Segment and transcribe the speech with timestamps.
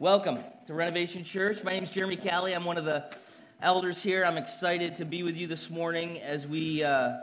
[0.00, 0.38] Welcome
[0.68, 1.64] to Renovation Church.
[1.64, 2.54] My name is Jeremy Callie.
[2.54, 3.12] I'm one of the
[3.60, 4.24] elders here.
[4.24, 7.16] I'm excited to be with you this morning as we uh,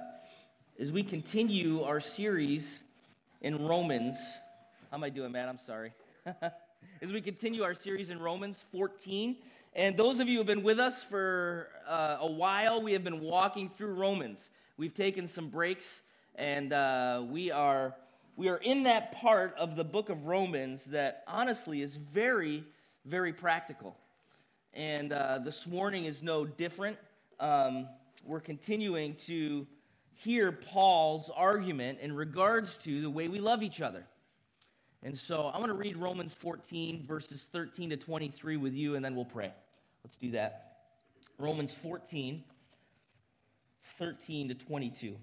[0.78, 2.82] as we continue our series
[3.40, 4.18] in Romans.
[4.92, 5.48] How am I doing, Matt?
[5.48, 5.94] I'm sorry.
[7.02, 9.37] as we continue our series in Romans 14,
[9.73, 13.05] and those of you who have been with us for uh, a while, we have
[13.05, 14.49] been walking through Romans.
[14.76, 16.02] We've taken some breaks,
[16.35, 17.95] and uh, we are
[18.38, 22.63] we are in that part of the book of Romans that honestly is very,
[23.05, 23.95] very practical.
[24.73, 26.98] And uh, this morning is no different.
[27.39, 27.88] Um,
[28.25, 29.66] we're continuing to
[30.11, 34.03] hear Paul's argument in regards to the way we love each other.
[35.02, 39.05] And so I'm going to read Romans 14, verses 13 to 23 with you, and
[39.05, 39.52] then we'll pray.
[40.03, 40.77] Let's do that.
[41.38, 42.44] Romans 14,
[43.97, 45.16] 13 to 22.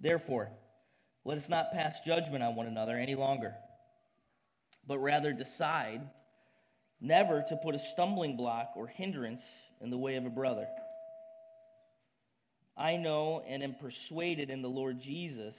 [0.00, 0.50] Therefore,
[1.24, 3.54] let us not pass judgment on one another any longer,
[4.86, 6.00] but rather decide
[7.00, 9.42] never to put a stumbling block or hindrance
[9.80, 10.66] in the way of a brother.
[12.76, 15.56] I know and am persuaded in the Lord Jesus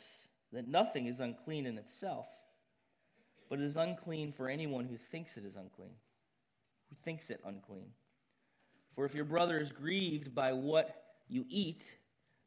[0.53, 2.25] that nothing is unclean in itself,
[3.49, 5.93] but it is unclean for anyone who thinks it is unclean,
[6.89, 7.91] who thinks it unclean.
[8.95, 10.95] For if your brother is grieved by what
[11.27, 11.85] you eat,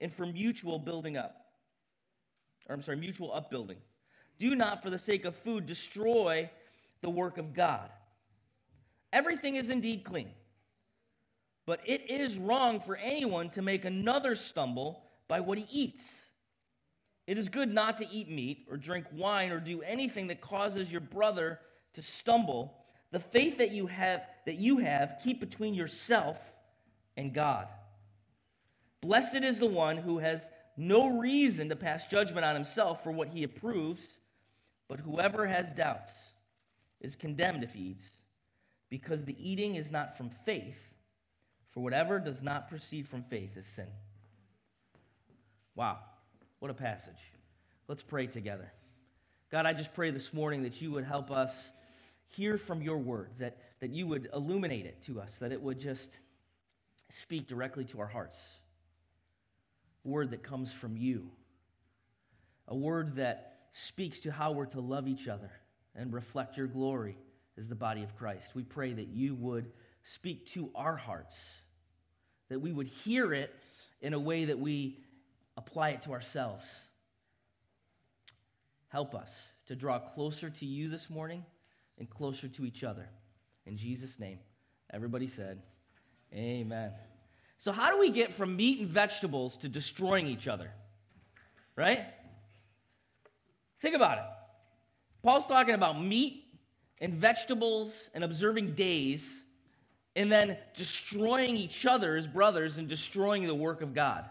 [0.00, 1.36] and for mutual building up.
[2.68, 3.78] Or I'm sorry, mutual upbuilding.
[4.38, 6.50] Do not, for the sake of food, destroy
[7.02, 7.90] the work of God.
[9.12, 10.30] Everything is indeed clean.
[11.66, 16.04] But it is wrong for anyone to make another stumble by what he eats.
[17.26, 20.90] It is good not to eat meat or drink wine or do anything that causes
[20.90, 21.58] your brother
[21.94, 22.74] to stumble.
[23.12, 26.36] The faith that you have that you have keep between yourself
[27.16, 27.68] and God.
[29.04, 30.40] Blessed is the one who has
[30.78, 34.00] no reason to pass judgment on himself for what he approves,
[34.88, 36.10] but whoever has doubts
[37.02, 38.04] is condemned if he eats,
[38.88, 40.78] because the eating is not from faith,
[41.72, 43.88] for whatever does not proceed from faith is sin.
[45.74, 45.98] Wow,
[46.60, 47.12] what a passage.
[47.88, 48.72] Let's pray together.
[49.52, 51.52] God, I just pray this morning that you would help us
[52.28, 55.78] hear from your word, that, that you would illuminate it to us, that it would
[55.78, 56.08] just
[57.20, 58.38] speak directly to our hearts.
[60.04, 61.30] Word that comes from you,
[62.68, 65.50] a word that speaks to how we're to love each other
[65.96, 67.16] and reflect your glory
[67.58, 68.46] as the body of Christ.
[68.54, 69.70] We pray that you would
[70.04, 71.36] speak to our hearts,
[72.48, 73.54] that we would hear it
[74.00, 74.98] in a way that we
[75.56, 76.64] apply it to ourselves.
[78.88, 79.30] Help us
[79.66, 81.44] to draw closer to you this morning
[81.98, 83.08] and closer to each other.
[83.66, 84.38] In Jesus' name,
[84.92, 85.62] everybody said,
[86.32, 86.92] Amen.
[87.64, 90.70] So, how do we get from meat and vegetables to destroying each other?
[91.76, 92.04] Right?
[93.80, 94.24] Think about it.
[95.22, 96.44] Paul's talking about meat
[97.00, 99.32] and vegetables and observing days
[100.14, 104.26] and then destroying each other as brothers and destroying the work of God.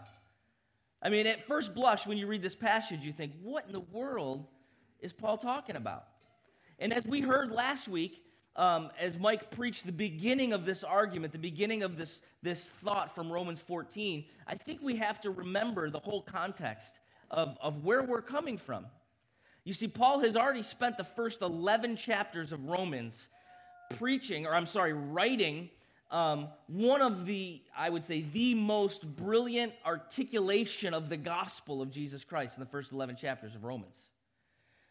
[1.02, 3.80] I mean, at first blush, when you read this passage, you think, what in the
[3.80, 4.46] world
[5.00, 6.04] is Paul talking about?
[6.78, 8.23] And as we heard last week,
[8.56, 13.14] um, as Mike preached the beginning of this argument, the beginning of this, this thought
[13.14, 16.94] from Romans 14, I think we have to remember the whole context
[17.30, 18.86] of, of where we're coming from.
[19.64, 23.14] You see, Paul has already spent the first 11 chapters of Romans
[23.98, 25.70] preaching, or I'm sorry, writing
[26.10, 31.90] um, one of the, I would say, the most brilliant articulation of the gospel of
[31.90, 33.96] Jesus Christ in the first 11 chapters of Romans.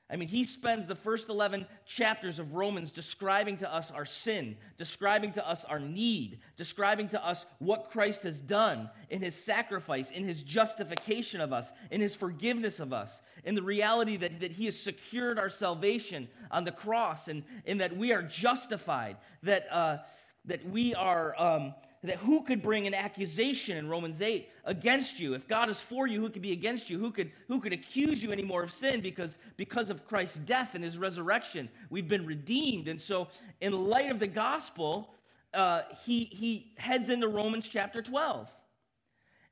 [0.09, 4.57] I mean, he spends the first 11 chapters of Romans describing to us our sin,
[4.77, 10.11] describing to us our need, describing to us what Christ has done in his sacrifice,
[10.11, 14.51] in his justification of us, in his forgiveness of us, in the reality that, that
[14.51, 19.67] he has secured our salvation on the cross, and, and that we are justified, that,
[19.71, 19.97] uh,
[20.45, 21.33] that we are.
[21.41, 21.73] Um,
[22.07, 25.33] that who could bring an accusation in Romans 8 against you?
[25.33, 26.99] If God is for you, who could be against you?
[26.99, 29.01] Who could, who could accuse you anymore of sin?
[29.01, 32.87] Because, because of Christ's death and his resurrection, we've been redeemed.
[32.87, 33.29] And so,
[33.61, 35.13] in light of the gospel,
[35.53, 38.49] uh, he, he heads into Romans chapter 12.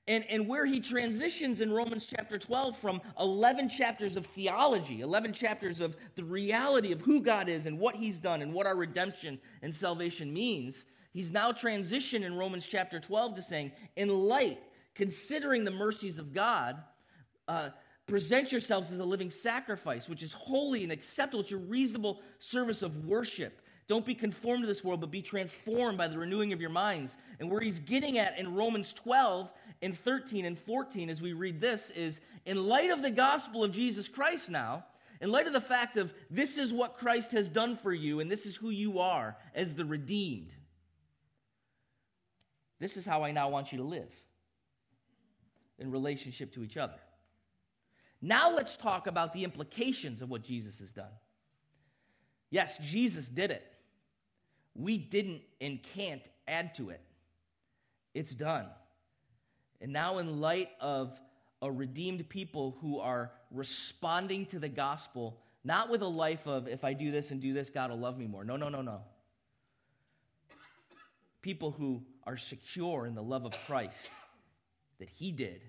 [0.08, 5.32] And, and where he transitions in Romans chapter 12 from 11 chapters of theology, 11
[5.32, 8.76] chapters of the reality of who God is and what he's done and what our
[8.76, 14.60] redemption and salvation means, he's now transitioned in Romans chapter 12 to saying, in light,
[14.96, 16.78] considering the mercies of God,
[17.48, 17.70] uh,
[18.08, 21.42] present yourselves as a living sacrifice, which is holy and acceptable.
[21.42, 23.62] It's your reasonable service of worship.
[23.88, 27.16] Don't be conformed to this world, but be transformed by the renewing of your minds.
[27.40, 29.50] And where he's getting at in Romans 12
[29.82, 33.72] and 13 and 14, as we read this, is in light of the gospel of
[33.72, 34.86] Jesus Christ now,
[35.20, 38.32] in light of the fact of this is what Christ has done for you, and
[38.32, 40.52] this is who you are as the redeemed,
[42.82, 44.12] this is how I now want you to live
[45.78, 46.98] in relationship to each other.
[48.24, 51.12] Now let's talk about the implications of what Jesus has done.
[52.50, 53.64] Yes, Jesus did it.
[54.74, 57.02] We didn't and can't add to it.
[58.16, 58.66] It's done.
[59.80, 61.20] And now, in light of
[61.62, 66.84] a redeemed people who are responding to the gospel, not with a life of, if
[66.84, 68.44] I do this and do this, God will love me more.
[68.44, 69.02] No, no, no, no.
[71.42, 74.10] People who are secure in the love of Christ
[75.00, 75.62] that He did.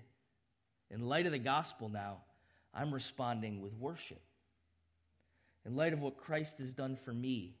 [0.89, 2.17] In light of the gospel now,
[2.73, 4.21] I'm responding with worship.
[5.65, 7.55] In light of what Christ has done for me,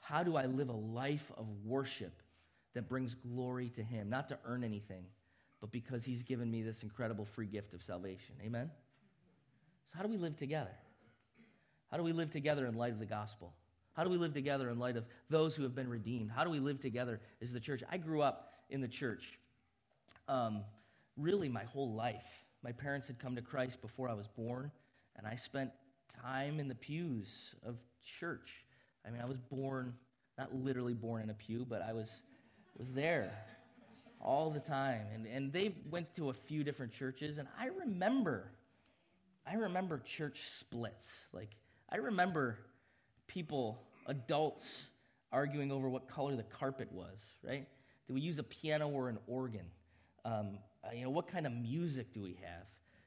[0.00, 2.12] how do I live a life of worship
[2.74, 4.10] that brings glory to Him?
[4.10, 5.04] Not to earn anything,
[5.60, 8.34] but because He's given me this incredible free gift of salvation.
[8.44, 8.70] Amen?
[9.92, 10.74] So, how do we live together?
[11.90, 13.52] How do we live together in light of the gospel?
[13.94, 16.30] How do we live together in light of those who have been redeemed?
[16.30, 17.82] How do we live together as the church?
[17.90, 19.38] I grew up in the church
[20.28, 20.62] um,
[21.16, 22.22] really my whole life.
[22.62, 24.70] My parents had come to Christ before I was born,
[25.16, 25.70] and I spent
[26.22, 27.28] time in the pews
[27.64, 27.76] of
[28.20, 28.48] church.
[29.06, 29.94] I mean, I was born,
[30.38, 32.08] not literally born in a pew, but I was,
[32.76, 33.32] was there
[34.20, 35.06] all the time.
[35.14, 38.52] And, and they went to a few different churches, and I remember,
[39.46, 41.06] I remember church splits.
[41.32, 41.50] Like,
[41.90, 42.58] I remember
[43.30, 44.64] people, adults,
[45.32, 47.66] arguing over what color the carpet was, right?
[48.08, 49.66] Do we use a piano or an organ?
[50.24, 52.66] Um, uh, you know, what kind of music do we have?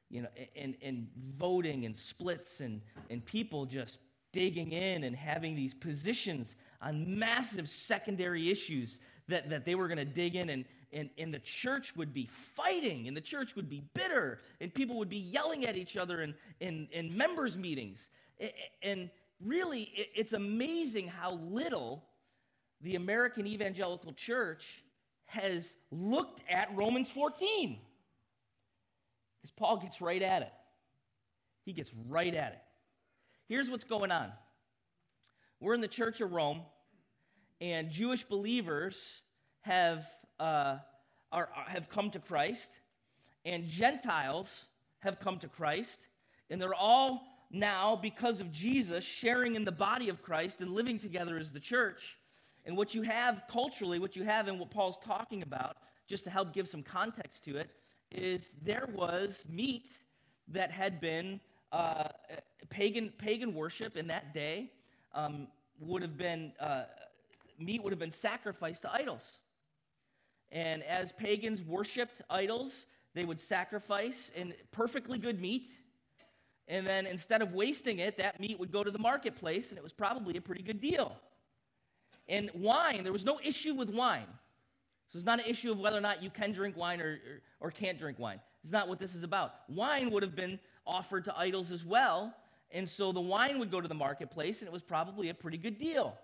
[0.09, 3.99] You know, and, and voting and splits and, and people just
[4.31, 9.97] digging in and having these positions on massive secondary issues that, that they were going
[9.97, 13.69] to dig in and, and, and the church would be fighting and the church would
[13.69, 18.07] be bitter and people would be yelling at each other in, in, in members meetings
[18.81, 19.09] and
[19.41, 22.03] really it's amazing how little
[22.81, 24.83] the american evangelical church
[25.25, 27.77] has looked at romans 14
[29.41, 30.53] because paul gets right at it.
[31.65, 32.61] He gets right at it.
[33.47, 34.31] Here's what's going on.
[35.59, 36.61] We're in the Church of Rome,
[37.61, 38.97] and Jewish believers
[39.61, 40.05] have,
[40.39, 40.77] uh,
[41.31, 42.69] are, have come to Christ,
[43.45, 44.49] and Gentiles
[44.99, 45.99] have come to Christ,
[46.49, 47.21] and they're all
[47.53, 51.59] now, because of Jesus, sharing in the body of Christ and living together as the
[51.59, 52.17] church.
[52.65, 55.77] And what you have culturally, what you have and what Paul's talking about,
[56.07, 57.69] just to help give some context to it,
[58.11, 59.93] is there was meat
[60.47, 61.39] that had been
[61.71, 62.07] uh,
[62.69, 64.71] pagan, pagan worship in that day
[65.13, 65.47] um,
[65.79, 66.85] would have been, uh,
[67.59, 69.37] meat would have been sacrificed to idols.
[70.51, 72.71] And as pagans worshiped idols,
[73.13, 75.69] they would sacrifice in perfectly good meat.
[76.67, 79.83] And then instead of wasting it, that meat would go to the marketplace, and it
[79.83, 81.15] was probably a pretty good deal.
[82.29, 84.27] And wine, there was no issue with wine.
[85.09, 87.19] So it's not an issue of whether or not you can drink wine or,
[87.59, 88.39] or, or can't drink wine.
[88.63, 89.51] It's not what this is about.
[89.67, 90.57] Wine would have been
[90.87, 92.33] offered to idols as well.
[92.71, 95.57] And so the wine would go to the marketplace, and it was probably a pretty
[95.57, 96.17] good deal.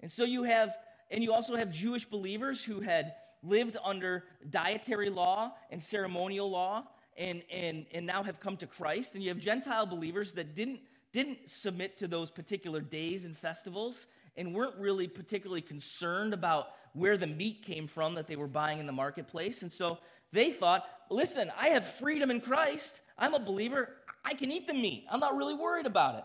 [0.00, 0.76] And so you have,
[1.10, 6.84] and you also have Jewish believers who had lived under dietary law and ceremonial law
[7.16, 9.14] and, and, and now have come to Christ.
[9.14, 10.80] And you have Gentile believers that didn't,
[11.12, 17.16] didn't submit to those particular days and festivals and weren't really particularly concerned about where
[17.16, 19.62] the meat came from that they were buying in the marketplace.
[19.62, 19.98] And so
[20.32, 23.00] they thought, listen, I have freedom in Christ.
[23.18, 23.96] I'm a believer.
[24.24, 25.04] I can eat the meat.
[25.10, 26.24] I'm not really worried about it.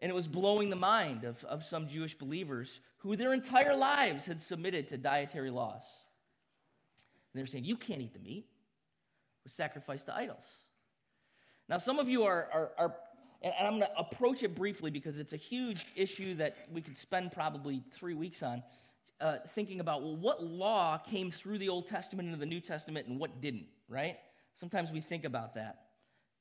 [0.00, 4.24] And it was blowing the mind of, of some Jewish believers who their entire lives
[4.24, 5.82] had submitted to dietary laws.
[7.32, 8.46] And they're saying, You can't eat the meat.
[9.44, 10.44] Was sacrificed to idols.
[11.68, 12.94] Now, some of you are, are, are
[13.42, 16.98] and I'm going to approach it briefly because it's a huge issue that we could
[16.98, 18.62] spend probably three weeks on,
[19.20, 23.06] uh, thinking about, well, what law came through the Old Testament into the New Testament
[23.06, 24.18] and what didn't, right?
[24.54, 25.84] Sometimes we think about that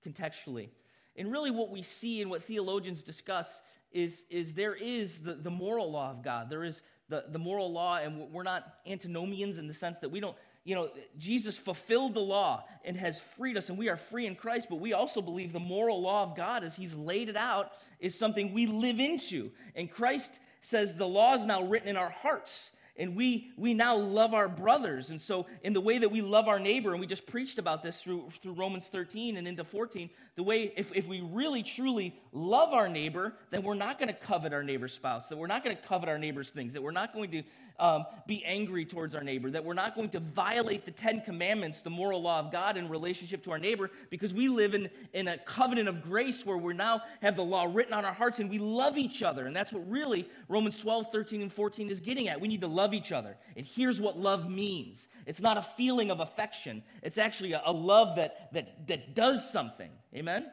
[0.06, 0.70] contextually.
[1.16, 5.50] And really, what we see and what theologians discuss is, is there is the, the
[5.50, 6.50] moral law of God.
[6.50, 10.20] There is the, the moral law, and we're not antinomians in the sense that we
[10.20, 14.26] don't you know, Jesus fulfilled the law and has freed us, and we are free
[14.26, 17.38] in Christ, but we also believe the moral law of God, as He's laid it
[17.38, 19.52] out, is something we live into.
[19.76, 23.96] And Christ says the law is now written in our hearts and we we now
[23.96, 25.10] love our brothers.
[25.10, 27.82] And so in the way that we love our neighbor and we just preached about
[27.82, 32.16] this through through romans 13 and into 14 the way if, if we really truly
[32.32, 35.64] love our neighbor then we're not going to covet our neighbor's spouse that we're not
[35.64, 37.44] going to covet our neighbor's things that we're not going to
[37.80, 41.82] um, be angry towards our neighbor that we're not going to violate the ten commandments
[41.82, 45.28] the moral law of god in relationship to our neighbor because we live in, in
[45.30, 48.50] a covenant of grace where we now have the law written on our hearts and
[48.50, 49.48] we love each other.
[49.48, 52.40] And that's what really romans 12 13 and 14 is getting at.
[52.40, 53.38] We need to love love each other.
[53.56, 57.72] And here's what love means it's not a feeling of affection, it's actually a, a
[57.72, 59.92] love that, that, that does something.
[60.16, 60.48] Amen?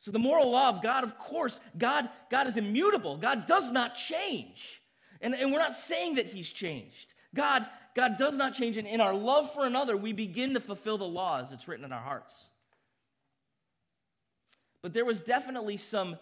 [0.00, 3.16] So, the moral law of God, of course, God, God is immutable.
[3.16, 4.82] God does not change.
[5.20, 7.14] And, and we're not saying that He's changed.
[7.34, 8.76] God, God does not change.
[8.76, 11.92] And in our love for another, we begin to fulfill the laws that's written in
[11.92, 12.44] our hearts.
[14.82, 16.16] But there was definitely some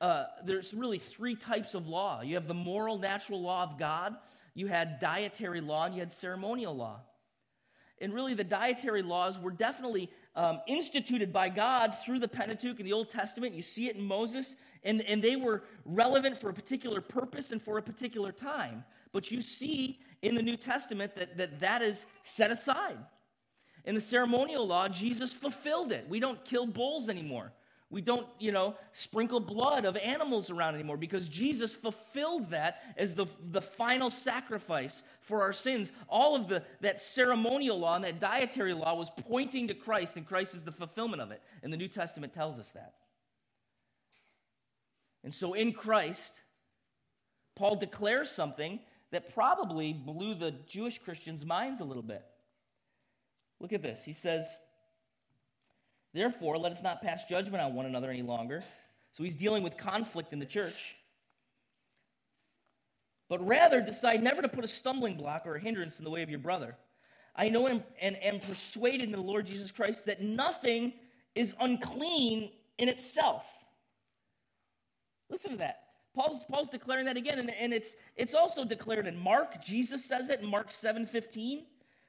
[0.00, 4.16] uh, there's really three types of law you have the moral, natural law of God,
[4.54, 7.00] you had dietary law, and you had ceremonial law.
[7.98, 12.84] And really, the dietary laws were definitely um, instituted by God through the Pentateuch in
[12.84, 13.54] the Old Testament.
[13.54, 17.62] You see it in Moses, and, and they were relevant for a particular purpose and
[17.62, 18.84] for a particular time.
[19.12, 22.98] But you see in the New Testament that that, that is set aside.
[23.86, 26.06] In the ceremonial law, Jesus fulfilled it.
[26.08, 27.52] We don't kill bulls anymore.
[27.88, 33.14] We don't, you know, sprinkle blood of animals around anymore because Jesus fulfilled that as
[33.14, 35.92] the, the final sacrifice for our sins.
[36.08, 40.26] All of the, that ceremonial law and that dietary law was pointing to Christ, and
[40.26, 41.42] Christ is the fulfillment of it.
[41.62, 42.94] And the New Testament tells us that.
[45.22, 46.32] And so in Christ,
[47.54, 48.80] Paul declares something
[49.12, 52.24] that probably blew the Jewish Christians' minds a little bit.
[53.60, 54.02] Look at this.
[54.04, 54.46] He says,
[56.16, 58.64] Therefore, let us not pass judgment on one another any longer.
[59.12, 60.96] So he's dealing with conflict in the church.
[63.28, 66.22] But rather, decide never to put a stumbling block or a hindrance in the way
[66.22, 66.74] of your brother.
[67.34, 70.94] I know and, and am persuaded in the Lord Jesus Christ that nothing
[71.34, 73.44] is unclean in itself.
[75.28, 75.80] Listen to that.
[76.14, 79.62] Paul's, Paul's declaring that again, and, and it's, it's also declared in Mark.
[79.62, 81.66] Jesus says it in Mark 7 15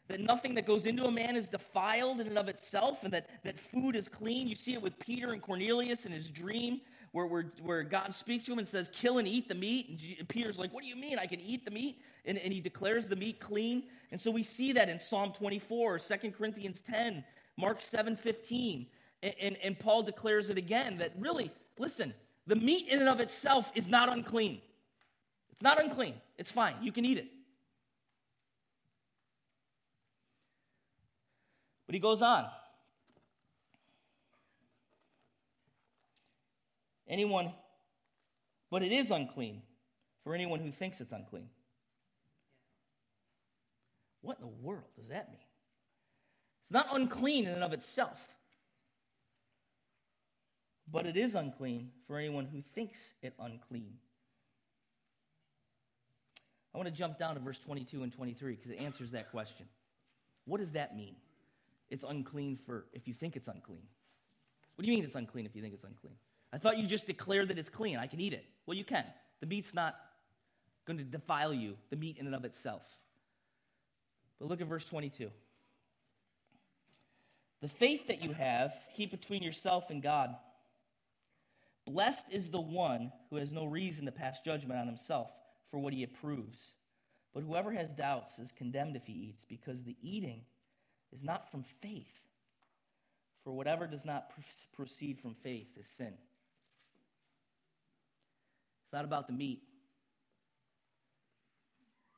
[0.08, 3.30] that nothing that goes into a man is defiled in and of itself, and that,
[3.44, 4.48] that food is clean.
[4.48, 8.46] You see it with Peter and Cornelius in his dream, where, where, where God speaks
[8.46, 10.18] to him and says, Kill and eat the meat.
[10.20, 11.20] And Peter's like, What do you mean?
[11.20, 12.02] I can eat the meat?
[12.26, 13.84] And, and he declares the meat clean.
[14.12, 17.24] And so we see that in Psalm 24, 2 Corinthians 10,
[17.58, 18.86] Mark 7 15.
[19.24, 22.14] And, and, and Paul declares it again that really, listen,
[22.46, 24.62] the meat in and of itself is not unclean.
[25.52, 26.14] It's not unclean.
[26.38, 26.76] It's fine.
[26.82, 27.28] You can eat it.
[31.88, 32.46] But he goes on.
[37.10, 37.54] Anyone,
[38.70, 39.62] but it is unclean
[40.24, 41.50] for anyone who thinks it's unclean.
[44.22, 45.40] What in the world does that mean?
[46.64, 48.20] It's not unclean in and of itself,
[50.92, 53.94] but it is unclean for anyone who thinks it unclean.
[56.74, 59.66] I want to jump down to verse 22 and 23 because it answers that question.
[60.44, 61.16] What does that mean?
[61.90, 63.84] It's unclean for if you think it's unclean.
[64.76, 66.16] What do you mean it's unclean if you think it's unclean?
[66.54, 67.98] I thought you just declared that it's clean.
[67.98, 68.46] I can eat it.
[68.66, 69.06] Well, you can.
[69.40, 69.96] The meat's not
[70.86, 72.84] going to defile you, the meat in and of itself.
[74.40, 75.30] But look at verse 22.
[77.62, 80.36] The faith that you have, keep between yourself and God.
[81.86, 85.32] Blessed is the one who has no reason to pass judgment on himself
[85.72, 86.60] for what he approves.
[87.34, 90.42] But whoever has doubts is condemned if he eats, because the eating
[91.14, 92.06] is not from faith.
[93.44, 94.32] For whatever does not
[94.76, 96.14] proceed from faith is sin.
[98.84, 99.62] It's not about the meat.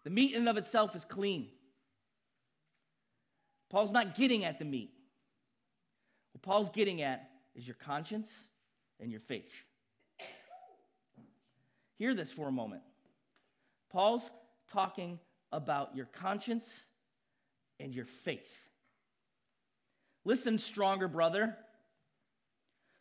[0.03, 1.49] The meat in and of itself is clean.
[3.69, 4.91] Paul's not getting at the meat.
[6.33, 8.31] What Paul's getting at is your conscience
[8.99, 9.51] and your faith.
[11.97, 12.81] Hear this for a moment.
[13.91, 14.29] Paul's
[14.71, 15.19] talking
[15.51, 16.65] about your conscience
[17.79, 18.68] and your faith.
[20.29, 21.57] Listen, stronger brother.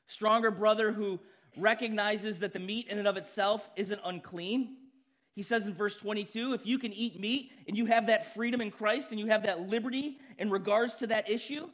[0.07, 1.21] Stronger brother who
[1.59, 4.79] recognizes that the meat in and of itself isn't unclean.
[5.35, 8.63] He says in verse 22 if you can eat meat and you have that freedom
[8.63, 11.69] in Christ and you have that liberty in regards to that issue,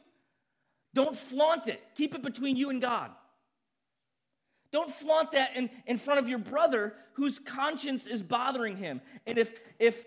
[0.93, 1.81] don't flaunt it.
[1.95, 3.11] Keep it between you and God.
[4.73, 8.99] Don't flaunt that in, in front of your brother whose conscience is bothering him.
[9.25, 10.03] And if, if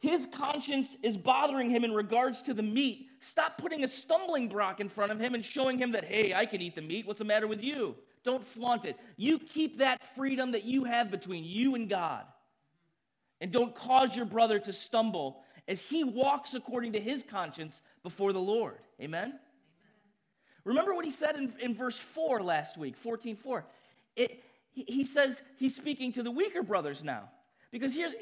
[0.00, 4.80] his conscience is bothering him in regards to the meat, stop putting a stumbling block
[4.80, 7.06] in front of him and showing him that, hey, I can eat the meat.
[7.06, 7.94] What's the matter with you?
[8.22, 8.98] Don't flaunt it.
[9.16, 12.24] You keep that freedom that you have between you and God.
[13.40, 18.32] And don't cause your brother to stumble as he walks according to his conscience before
[18.32, 18.78] the Lord.
[19.00, 19.28] Amen?
[19.28, 19.38] Amen.
[20.64, 23.64] Remember what he said in, in verse 4 last week, 14 4.
[24.16, 27.28] It, he, he says he's speaking to the weaker brothers now.
[27.70, 28.12] Because here's,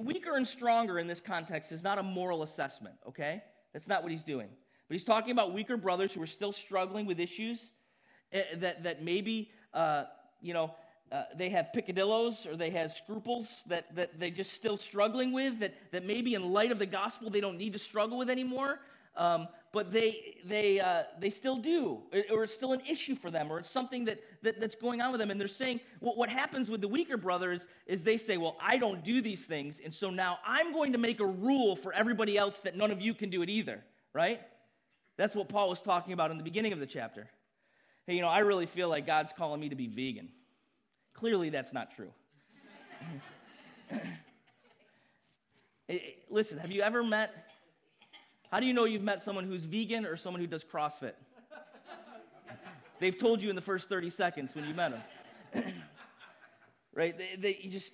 [0.00, 3.42] weaker and stronger in this context is not a moral assessment, okay?
[3.72, 4.48] That's not what he's doing.
[4.88, 7.70] But he's talking about weaker brothers who are still struggling with issues
[8.32, 10.04] eh, that, that maybe, uh,
[10.40, 10.74] you know,
[11.12, 15.58] uh, they have picadillos or they have scruples that, that they're just still struggling with,
[15.60, 18.80] that, that maybe in light of the gospel they don't need to struggle with anymore.
[19.16, 21.98] Um, but they, they, uh, they still do,
[22.30, 25.10] or it's still an issue for them, or it's something that, that, that's going on
[25.10, 25.32] with them.
[25.32, 28.76] And they're saying, well, what happens with the weaker brothers is they say, well, I
[28.76, 32.38] don't do these things, and so now I'm going to make a rule for everybody
[32.38, 34.40] else that none of you can do it either, right?
[35.16, 37.28] That's what Paul was talking about in the beginning of the chapter.
[38.06, 40.28] Hey, you know, I really feel like God's calling me to be vegan.
[41.14, 42.12] Clearly, that's not true.
[46.30, 47.32] Listen, have you ever met
[48.54, 51.14] how do you know you've met someone who's vegan or someone who does CrossFit?
[53.00, 54.92] They've told you in the first 30 seconds when you met
[55.52, 55.64] them.
[56.94, 57.18] right?
[57.18, 57.90] They, they just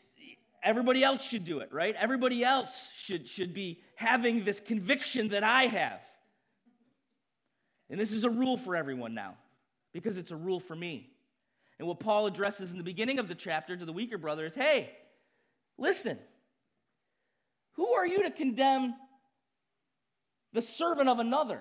[0.63, 1.95] everybody else should do it, right?
[1.99, 6.01] Everybody else should, should be having this conviction that I have.
[7.89, 9.37] And this is a rule for everyone now
[9.95, 11.09] because it's a rule for me.
[11.79, 14.55] And what Paul addresses in the beginning of the chapter to the weaker brother is
[14.55, 14.91] hey,
[15.79, 16.19] listen,
[17.77, 18.95] who are you to condemn
[20.53, 21.61] the servant of another.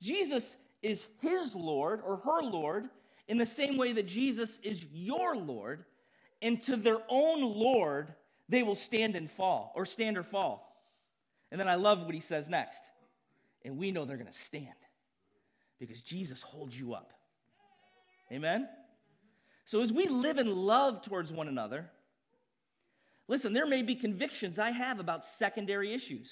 [0.00, 2.88] Jesus is his Lord or her Lord
[3.28, 5.84] in the same way that Jesus is your Lord,
[6.42, 8.14] and to their own Lord
[8.48, 10.66] they will stand and fall, or stand or fall.
[11.50, 12.80] And then I love what he says next.
[13.64, 14.68] And we know they're going to stand
[15.80, 17.12] because Jesus holds you up.
[18.30, 18.68] Amen?
[19.64, 21.90] So as we live in love towards one another,
[23.26, 26.30] listen, there may be convictions I have about secondary issues.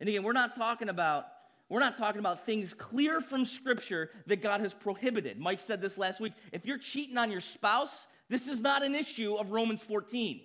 [0.00, 1.26] And again, we're not talking about
[1.68, 5.38] we're not talking about things clear from scripture that God has prohibited.
[5.38, 6.32] Mike said this last week.
[6.52, 10.42] If you're cheating on your spouse, this is not an issue of Romans 14.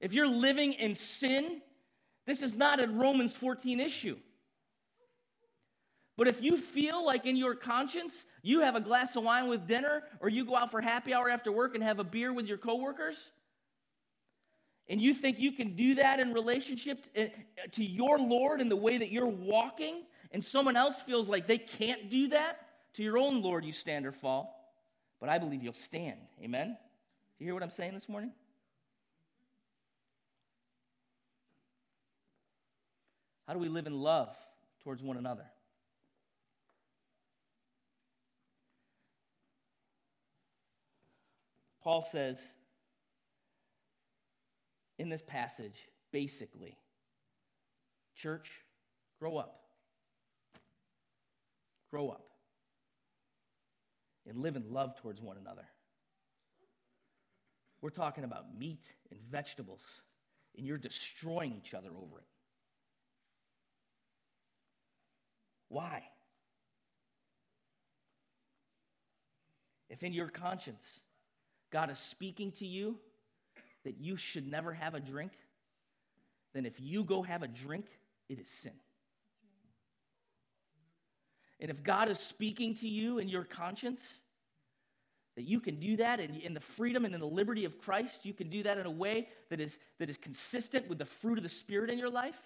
[0.00, 1.60] If you're living in sin,
[2.26, 4.16] this is not a Romans 14 issue.
[6.16, 9.66] But if you feel like in your conscience you have a glass of wine with
[9.66, 12.46] dinner or you go out for happy hour after work and have a beer with
[12.46, 13.30] your coworkers,
[14.92, 17.06] and you think you can do that in relationship
[17.72, 20.02] to your Lord in the way that you're walking,
[20.32, 24.04] and someone else feels like they can't do that, to your own Lord you stand
[24.04, 24.70] or fall.
[25.18, 26.18] But I believe you'll stand.
[26.44, 26.76] Amen?
[27.38, 28.32] Do you hear what I'm saying this morning?
[33.48, 34.36] How do we live in love
[34.84, 35.46] towards one another?
[41.82, 42.38] Paul says,
[45.02, 45.74] in this passage,
[46.12, 46.78] basically.
[48.14, 48.48] Church,
[49.18, 49.58] grow up.
[51.90, 52.28] Grow up.
[54.28, 55.64] And live in love towards one another.
[57.80, 59.82] We're talking about meat and vegetables,
[60.56, 62.26] and you're destroying each other over it.
[65.68, 66.04] Why?
[69.90, 70.84] If in your conscience
[71.72, 72.98] God is speaking to you
[73.84, 75.32] that you should never have a drink,
[76.54, 77.86] then if you go have a drink,
[78.28, 78.72] it is sin.
[81.60, 84.00] And if God is speaking to you in your conscience,
[85.36, 88.34] that you can do that in, the freedom and in the liberty of Christ, you
[88.34, 91.42] can do that in a way that is, that is consistent with the fruit of
[91.42, 92.36] the Spirit in your life,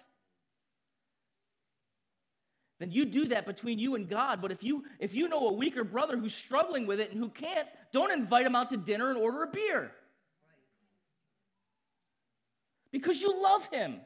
[2.79, 4.39] then you do that between you and God.
[4.39, 7.29] But if you if you know a weaker brother who's struggling with it and who
[7.29, 9.91] can't, don't invite him out to dinner and order a beer
[12.91, 13.99] because you love him.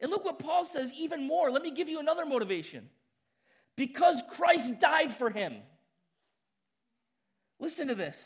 [0.00, 1.50] And look what Paul says even more.
[1.50, 2.88] Let me give you another motivation.
[3.76, 5.56] Because Christ died for him.
[7.58, 8.16] Listen to this.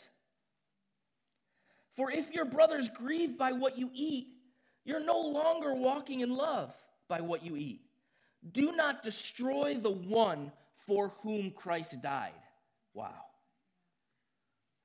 [1.97, 4.27] For if your brother's grieved by what you eat,
[4.85, 6.73] you're no longer walking in love
[7.07, 7.81] by what you eat.
[8.51, 10.51] Do not destroy the one
[10.85, 12.31] for whom Christ died.
[12.93, 13.13] Wow.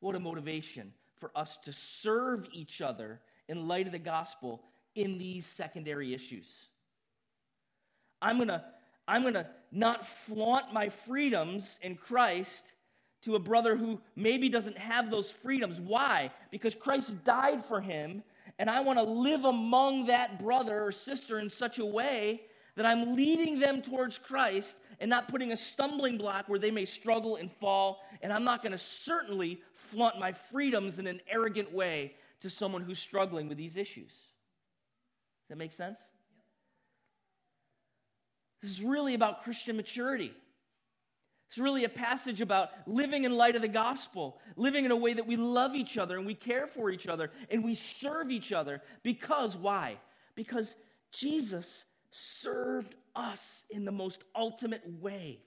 [0.00, 3.20] What a motivation for us to serve each other
[3.50, 4.62] in light of the gospel
[4.94, 6.46] in these secondary issues.
[8.22, 8.64] I'm going to
[9.08, 12.72] I'm going to not flaunt my freedoms in Christ
[13.22, 15.80] to a brother who maybe doesn't have those freedoms.
[15.80, 16.30] Why?
[16.52, 18.22] Because Christ died for him,
[18.60, 22.42] And I want to live among that brother or sister in such a way
[22.76, 26.84] that I'm leading them towards Christ and not putting a stumbling block where they may
[26.84, 28.02] struggle and fall.
[28.22, 32.82] And I'm not going to certainly flaunt my freedoms in an arrogant way to someone
[32.82, 34.10] who's struggling with these issues.
[34.10, 35.98] Does that make sense?
[38.62, 40.32] This is really about Christian maturity.
[41.48, 45.14] It's really a passage about living in light of the gospel, living in a way
[45.14, 48.52] that we love each other and we care for each other and we serve each
[48.52, 48.80] other.
[49.02, 49.96] Because, why?
[50.36, 50.76] Because
[51.10, 55.40] Jesus served us in the most ultimate way.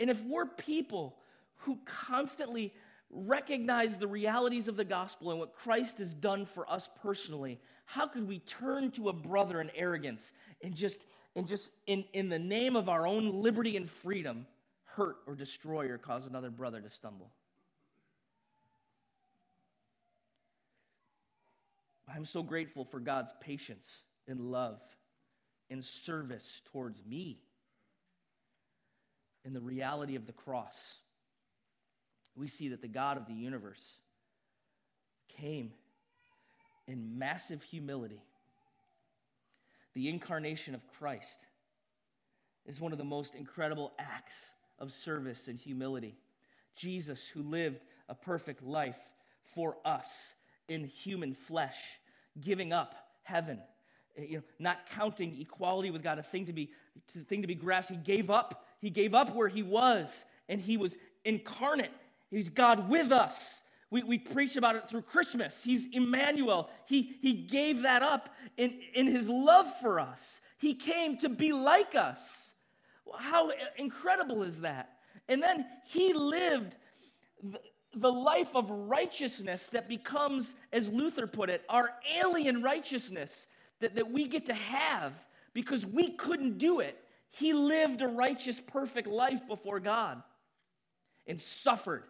[0.00, 1.18] And if we're people
[1.56, 2.72] who constantly
[3.10, 8.06] recognize the realities of the gospel and what Christ has done for us personally, how
[8.06, 11.00] could we turn to a brother in arrogance and just,
[11.34, 14.46] and just in, in the name of our own liberty and freedom,
[14.84, 17.30] hurt or destroy or cause another brother to stumble.
[22.14, 23.84] I'm so grateful for God's patience
[24.26, 24.80] and love
[25.70, 27.38] and service towards me
[29.44, 30.76] in the reality of the cross.
[32.38, 33.82] We see that the God of the universe
[35.40, 35.72] came
[36.86, 38.22] in massive humility.
[39.94, 41.40] The incarnation of Christ
[42.66, 44.34] is one of the most incredible acts
[44.78, 46.16] of service and humility.
[46.76, 48.98] Jesus, who lived a perfect life
[49.54, 50.06] for us
[50.68, 51.76] in human flesh,
[52.40, 53.58] giving up heaven,
[54.16, 56.70] eh, you know, not counting equality with God a thing to be
[57.16, 57.90] a thing to be grasped.
[57.90, 58.64] He gave up.
[58.80, 60.08] He gave up where he was,
[60.48, 61.90] and he was incarnate.
[62.30, 63.54] He's God with us.
[63.90, 65.62] We, we preach about it through Christmas.
[65.62, 66.68] He's Emmanuel.
[66.86, 70.40] He, he gave that up in, in his love for us.
[70.58, 72.50] He came to be like us.
[73.18, 74.98] How incredible is that?
[75.28, 76.76] And then he lived
[77.94, 83.46] the life of righteousness that becomes, as Luther put it, our alien righteousness
[83.80, 85.12] that, that we get to have
[85.54, 87.02] because we couldn't do it.
[87.30, 90.22] He lived a righteous, perfect life before God
[91.26, 92.04] and suffered.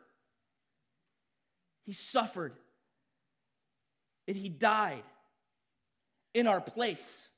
[1.88, 2.52] He suffered
[4.26, 5.04] and he died
[6.34, 7.28] in our place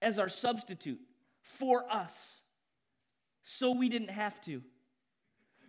[0.00, 1.00] as our substitute
[1.58, 2.16] for us
[3.42, 4.62] so we didn't have to.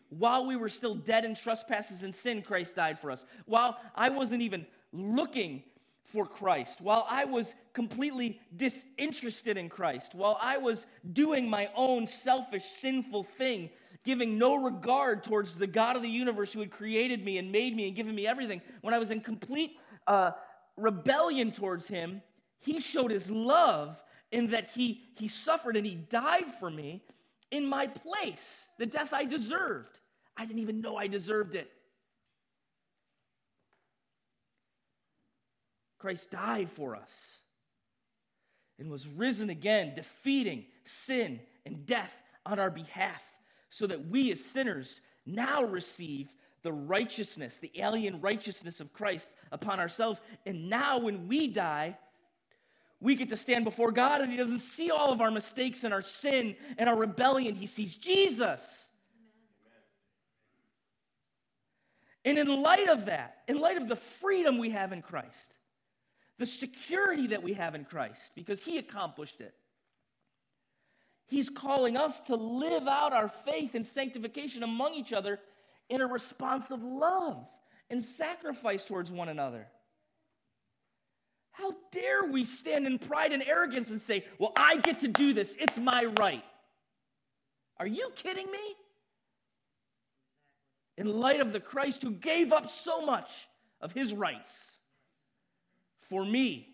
[0.10, 3.26] While we were still dead in trespasses and sin, Christ died for us.
[3.48, 5.64] While I wasn't even looking
[6.12, 12.08] for Christ, while I was completely disinterested in Christ, while I was doing my own
[12.08, 13.70] selfish, sinful thing,
[14.04, 17.76] giving no regard towards the God of the universe who had created me and made
[17.76, 20.32] me and given me everything, when I was in complete uh,
[20.78, 22.22] rebellion towards Him,
[22.60, 27.04] He showed His love in that he, he suffered and He died for me
[27.52, 29.98] in my place, the death I deserved.
[30.38, 31.72] I didn't even know I deserved it.
[36.00, 37.12] Christ died for us
[38.80, 42.14] and was risen again, defeating sin and death
[42.46, 43.22] on our behalf,
[43.70, 46.30] so that we as sinners now receive
[46.64, 50.20] the righteousness, the alien righteousness of Christ upon ourselves.
[50.46, 51.98] And now, when we die,
[53.02, 55.94] we get to stand before God and He doesn't see all of our mistakes and
[55.94, 57.56] our sin and our rebellion.
[57.56, 58.62] He sees Jesus.
[62.26, 65.54] And in light of that, in light of the freedom we have in Christ,
[66.40, 69.54] the security that we have in Christ, because He accomplished it,
[71.28, 75.40] He's calling us to live out our faith and sanctification among each other
[75.90, 77.46] in a response of love
[77.92, 79.68] and sacrifice towards one another.
[81.52, 85.34] How dare we stand in pride and arrogance and say, Well, I get to do
[85.34, 86.44] this, it's my right.
[87.78, 88.76] Are you kidding me?
[90.98, 93.30] In light of the Christ who gave up so much
[93.82, 94.72] of his rights
[96.10, 96.68] for me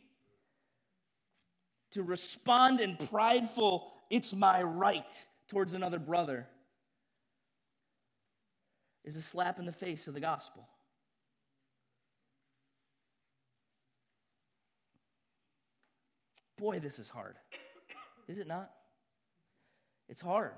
[1.91, 5.09] to respond in prideful, it's my right
[5.49, 6.47] towards another brother,
[9.03, 10.67] is a slap in the face of the gospel.
[16.57, 17.35] Boy, this is hard.
[18.27, 18.71] Is it not?
[20.09, 20.53] It's hard.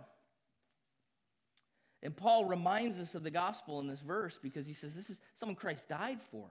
[2.03, 5.19] And Paul reminds us of the gospel in this verse because he says this is
[5.35, 6.47] someone Christ died for.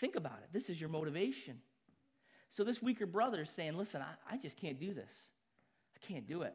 [0.00, 0.48] Think about it.
[0.52, 1.60] This is your motivation.
[2.50, 5.10] So this weaker brother is saying, listen, I, I just can't do this.
[5.94, 6.54] I can't do it.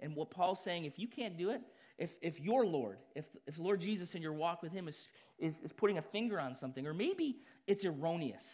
[0.00, 1.62] And what Paul's saying, if you can't do it,
[1.98, 5.08] if, if your Lord, if, if Lord Jesus in your walk with him is,
[5.38, 8.44] is, is putting a finger on something, or maybe it's erroneous,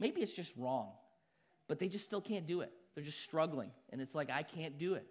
[0.00, 0.90] maybe it's just wrong,
[1.68, 2.72] but they just still can't do it.
[2.94, 3.70] They're just struggling.
[3.90, 5.06] And it's like, I can't do it.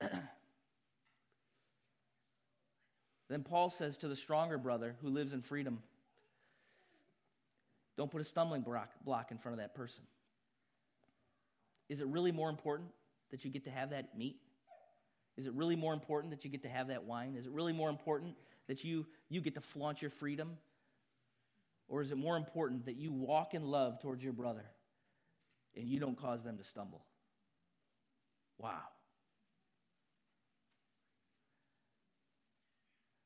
[3.28, 5.80] then Paul says to the stronger brother who lives in freedom,
[8.00, 10.00] Don't put a stumbling block, in front of that person.
[11.90, 12.88] Is it really more important
[13.30, 14.38] that you get to have that meat?
[15.36, 17.36] Is it really more important that you get to have that wine?
[17.38, 18.36] Is it really more important
[18.68, 20.56] that you, you get to flaunt your freedom?
[21.88, 24.64] Or is it more important that you walk in love towards your brother
[25.76, 27.04] and you don't cause them to stumble?
[28.56, 28.80] Wow.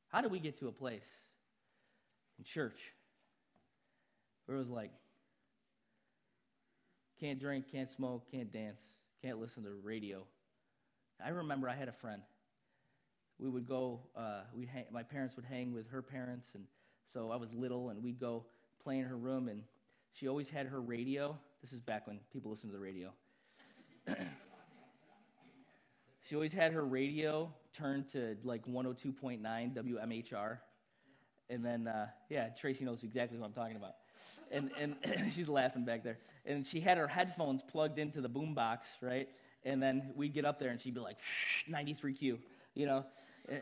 [0.09, 1.07] How do we get to a place
[2.37, 2.81] in church
[4.45, 4.91] where it was like,
[7.19, 8.79] can't drink, can't smoke, can't dance,
[9.21, 10.23] can't listen to radio?
[11.23, 12.21] I remember I had a friend.
[13.39, 16.63] We would go, uh, we'd hang, my parents would hang with her parents, and
[17.13, 18.45] so I was little, and we'd go
[18.83, 19.61] play in her room, and
[20.13, 21.37] she always had her radio.
[21.61, 23.11] This is back when people listened to the radio.
[26.29, 30.57] she always had her radio turned to like 102.9 WMHR.
[31.49, 33.95] And then, uh, yeah, Tracy knows exactly what I'm talking about.
[34.51, 34.95] And, and
[35.33, 36.17] she's laughing back there.
[36.45, 39.27] And she had her headphones plugged into the boombox, right?
[39.63, 41.17] And then we'd get up there and she'd be like,
[41.69, 42.37] 93Q,
[42.75, 43.05] you know?
[43.49, 43.57] Eh,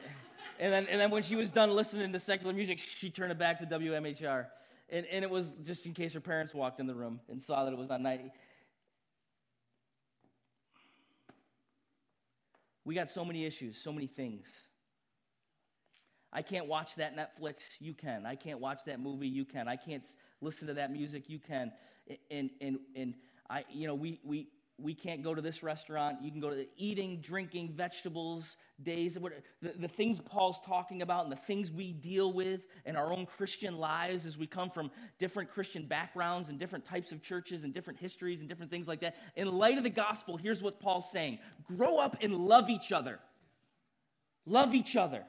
[0.59, 3.39] and then, and then when she was done listening to secular music, she turned it
[3.39, 4.45] back to WMHR.
[4.89, 7.65] And, and it was just in case her parents walked in the room and saw
[7.65, 8.31] that it was on 90.
[12.85, 14.45] We got so many issues, so many things.
[16.33, 18.25] I can't watch that Netflix, you can.
[18.25, 19.67] I can't watch that movie, you can.
[19.67, 20.05] I can't
[20.41, 21.71] listen to that music, you can.
[22.31, 23.13] And and and
[23.49, 26.17] I you know, we we we can't go to this restaurant.
[26.21, 29.15] You can go to the eating, drinking, vegetables, days,
[29.61, 33.27] the, the things Paul's talking about and the things we deal with in our own
[33.27, 37.73] Christian lives as we come from different Christian backgrounds and different types of churches and
[37.73, 39.15] different histories and different things like that.
[39.35, 43.19] In light of the gospel, here's what Paul's saying grow up and love each other.
[44.45, 45.23] Love each other.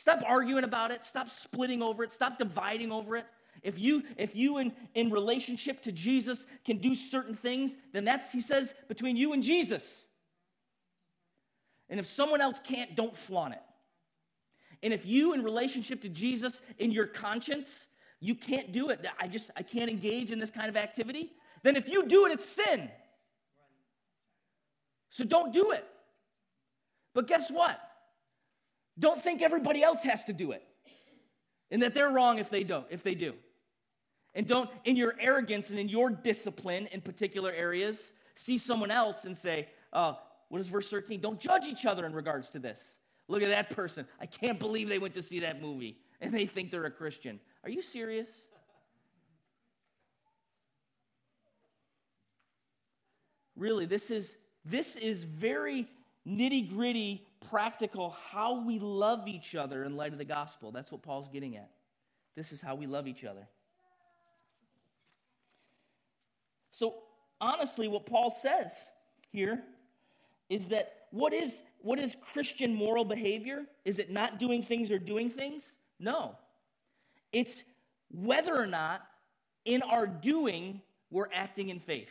[0.00, 1.04] Stop arguing about it.
[1.04, 2.10] Stop splitting over it.
[2.10, 3.26] Stop dividing over it.
[3.62, 8.30] If you, if you in, in relationship to Jesus can do certain things, then that's,
[8.30, 10.06] he says, between you and Jesus.
[11.90, 13.60] And if someone else can't, don't flaunt it.
[14.82, 17.68] And if you in relationship to Jesus in your conscience,
[18.20, 19.06] you can't do it.
[19.18, 21.32] I just I can't engage in this kind of activity.
[21.62, 22.88] Then if you do it, it's sin.
[25.10, 25.84] So don't do it.
[27.12, 27.78] But guess what?
[29.00, 30.62] Don't think everybody else has to do it.
[31.72, 33.34] And that they're wrong if they don't, if they do.
[34.34, 39.24] And don't, in your arrogance and in your discipline in particular areas, see someone else
[39.24, 41.20] and say, oh, what is verse 13?
[41.20, 42.78] Don't judge each other in regards to this.
[43.28, 44.06] Look at that person.
[44.20, 47.40] I can't believe they went to see that movie and they think they're a Christian.
[47.64, 48.28] Are you serious?
[53.56, 55.88] Really, this is this is very
[56.26, 60.70] nitty-gritty, practical how we love each other in light of the gospel.
[60.70, 61.70] That's what Paul's getting at.
[62.36, 63.46] This is how we love each other.
[66.72, 66.94] So,
[67.40, 68.72] honestly, what Paul says
[69.30, 69.62] here
[70.48, 73.64] is that what is, what is Christian moral behavior?
[73.84, 75.64] Is it not doing things or doing things?
[75.98, 76.36] No.
[77.32, 77.64] It's
[78.10, 79.02] whether or not
[79.64, 82.08] in our doing we're acting in faith.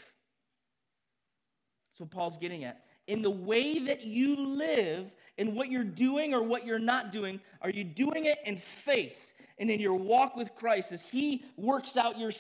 [1.92, 2.84] That's what Paul's getting at.
[3.10, 7.40] In the way that you live, in what you're doing or what you're not doing,
[7.62, 9.26] are you doing it in faith?
[9.60, 12.32] and in your walk with Christ, as He works out your,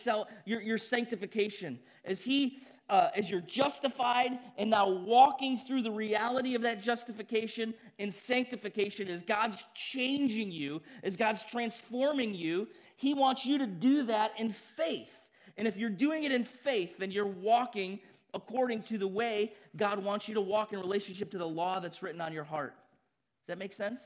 [0.46, 6.56] your, your sanctification, as He uh, as you're justified and now walking through the reality
[6.56, 13.46] of that justification and sanctification, as God's changing you, as God's transforming you, He wants
[13.46, 15.12] you to do that in faith.
[15.58, 18.00] And if you're doing it in faith, then you're walking
[18.34, 22.02] according to the way God wants you to walk in relationship to the law that's
[22.04, 22.74] written on your heart.
[22.76, 24.00] Does that make sense?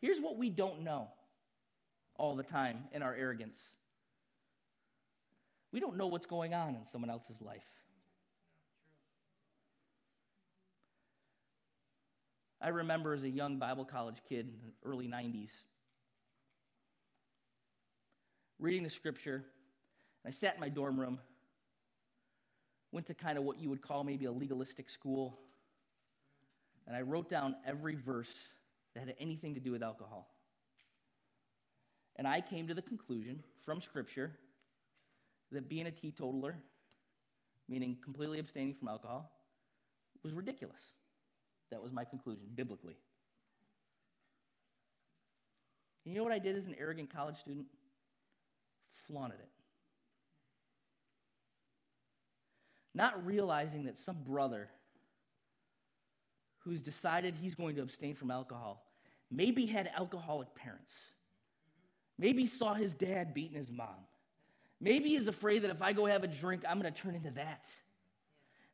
[0.00, 1.08] Here's what we don't know
[2.16, 3.58] all the time in our arrogance
[5.72, 7.62] we don't know what's going on in someone else's life.
[12.60, 15.48] I remember as a young Bible college kid in the early 90s
[18.60, 19.44] reading the scripture.
[20.24, 21.18] And I sat in my dorm room,
[22.92, 25.38] went to kind of what you would call maybe a legalistic school,
[26.86, 28.32] and I wrote down every verse
[28.94, 30.28] that had anything to do with alcohol.
[32.16, 34.32] And I came to the conclusion from Scripture
[35.50, 36.56] that being a teetotaler,
[37.68, 39.30] meaning completely abstaining from alcohol,
[40.22, 40.80] was ridiculous.
[41.70, 42.96] That was my conclusion, biblically.
[46.04, 47.66] And you know what I did as an arrogant college student?
[49.06, 49.48] Flaunted it.
[52.94, 54.68] Not realizing that some brother
[56.58, 58.84] who's decided he's going to abstain from alcohol
[59.30, 60.92] maybe had alcoholic parents,
[62.18, 63.96] maybe saw his dad beating his mom
[64.82, 67.30] maybe is afraid that if I go have a drink, I'm going to turn into
[67.30, 67.66] that.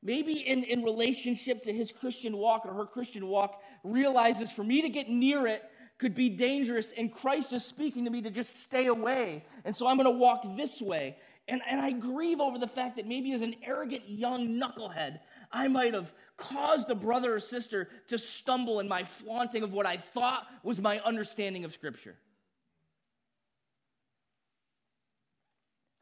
[0.02, 4.80] Maybe in, in relationship to his Christian walk or her Christian walk, realizes for me
[4.82, 5.62] to get near it
[5.98, 9.44] could be dangerous, and Christ is speaking to me to just stay away.
[9.64, 11.16] And so I'm going to walk this way.
[11.48, 15.18] And, and I grieve over the fact that maybe as an arrogant young knucklehead,
[15.50, 19.86] I might have caused a brother or sister to stumble in my flaunting of what
[19.86, 22.16] I thought was my understanding of Scripture.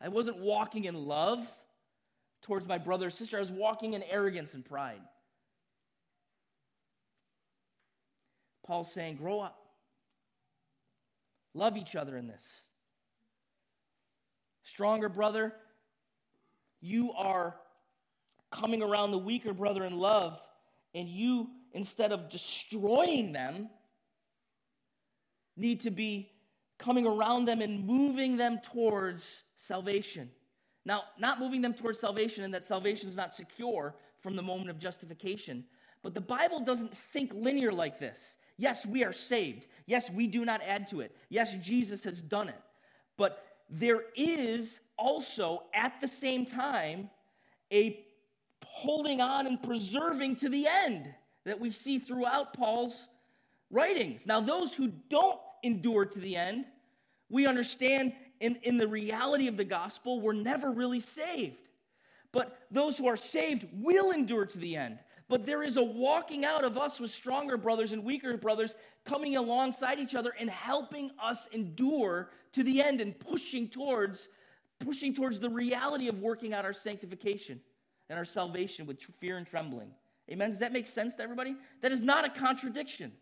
[0.00, 1.46] I wasn't walking in love
[2.42, 5.00] towards my brother or sister, I was walking in arrogance and pride.
[8.66, 9.58] Paul's saying, grow up.
[11.54, 12.42] Love each other in this.
[14.66, 15.54] Stronger brother,
[16.80, 17.54] you are
[18.50, 20.40] coming around the weaker brother in love,
[20.94, 23.68] and you, instead of destroying them,
[25.56, 26.30] need to be
[26.78, 29.24] coming around them and moving them towards
[29.56, 30.30] salvation.
[30.84, 34.70] Now, not moving them towards salvation and that salvation is not secure from the moment
[34.70, 35.64] of justification,
[36.02, 38.18] but the Bible doesn't think linear like this.
[38.58, 39.66] Yes, we are saved.
[39.86, 41.14] Yes, we do not add to it.
[41.28, 42.60] Yes, Jesus has done it.
[43.16, 47.10] But there is also, at the same time,
[47.72, 48.04] a
[48.64, 51.12] holding on and preserving to the end
[51.44, 53.08] that we see throughout Paul's
[53.70, 54.26] writings.
[54.26, 56.66] Now, those who don't endure to the end,
[57.30, 61.68] we understand in, in the reality of the gospel, we're never really saved.
[62.32, 64.98] But those who are saved will endure to the end.
[65.28, 68.74] But there is a walking out of us with stronger brothers and weaker brothers
[69.04, 74.28] coming alongside each other and helping us endure to the end and pushing towards
[74.80, 77.60] pushing towards the reality of working out our sanctification
[78.10, 79.88] and our salvation with fear and trembling.
[80.30, 80.50] Amen.
[80.50, 81.56] Does that make sense to everybody?
[81.80, 83.12] That is not a contradiction.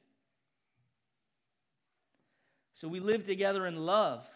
[2.74, 4.26] So we live together in love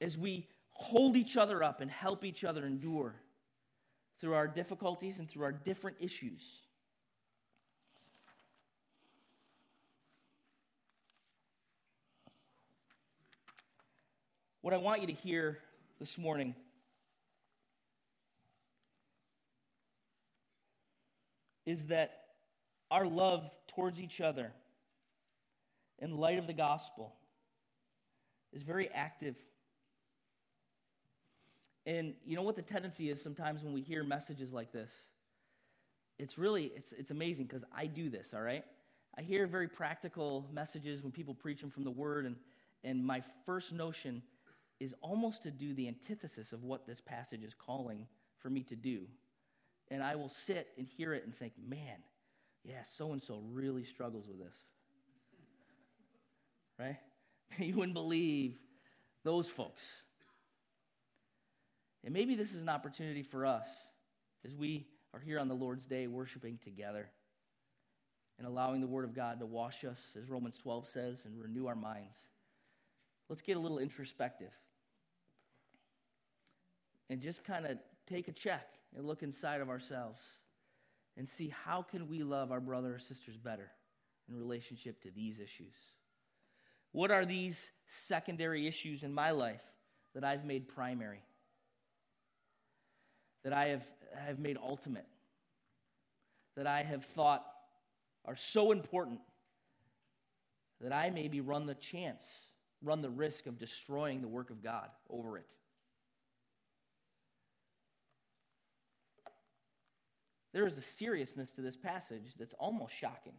[0.00, 3.14] as we hold each other up and help each other endure
[4.20, 6.42] through our difficulties and through our different issues.
[14.62, 15.58] What I want you to hear
[15.98, 16.54] this morning
[21.66, 22.20] is that
[22.88, 24.52] our love towards each other
[25.98, 27.12] in light of the gospel
[28.52, 29.34] is very active.
[31.84, 34.92] And you know what the tendency is sometimes when we hear messages like this?
[36.20, 38.64] It's really it's it's amazing because I do this, all right?
[39.18, 42.36] I hear very practical messages when people preach them from the word and
[42.84, 44.22] and my first notion
[44.82, 48.04] is almost to do the antithesis of what this passage is calling
[48.40, 49.02] for me to do.
[49.92, 52.02] And I will sit and hear it and think, man,
[52.64, 54.54] yeah, so and so really struggles with this.
[56.78, 56.98] Right?
[57.58, 58.54] You wouldn't believe
[59.24, 59.82] those folks.
[62.02, 63.66] And maybe this is an opportunity for us
[64.46, 67.10] as we are here on the Lord's Day worshiping together
[68.38, 71.66] and allowing the Word of God to wash us, as Romans 12 says, and renew
[71.66, 72.16] our minds.
[73.28, 74.50] Let's get a little introspective
[77.12, 77.76] and just kind of
[78.08, 80.18] take a check and look inside of ourselves
[81.18, 83.70] and see how can we love our brother or sisters better
[84.30, 85.74] in relationship to these issues.
[86.92, 89.60] What are these secondary issues in my life
[90.14, 91.20] that I've made primary?
[93.44, 93.84] That I have,
[94.16, 95.06] have made ultimate?
[96.56, 97.44] That I have thought
[98.24, 99.20] are so important
[100.80, 102.24] that I maybe run the chance,
[102.82, 105.50] run the risk of destroying the work of God over it?
[110.52, 113.32] There is a seriousness to this passage that's almost shocking.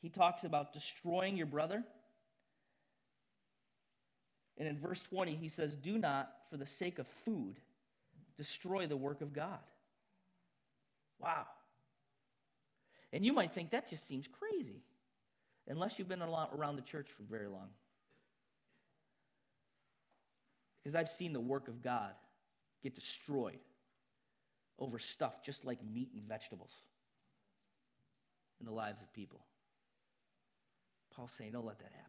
[0.00, 1.84] He talks about destroying your brother.
[4.58, 7.56] And in verse 20, he says, Do not, for the sake of food,
[8.36, 9.60] destroy the work of God.
[11.20, 11.46] Wow.
[13.12, 14.82] And you might think that just seems crazy,
[15.68, 17.68] unless you've been around the church for very long.
[20.82, 22.12] Because I've seen the work of God
[22.82, 23.58] get destroyed
[24.78, 26.72] over stuff just like meat and vegetables
[28.60, 29.40] in the lives of people.
[31.14, 32.08] Paul's saying, don't let that happen.